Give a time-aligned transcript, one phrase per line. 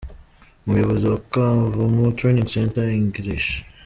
[0.65, 3.17] Umuyobozi wa Kavumu Training Center, Eng.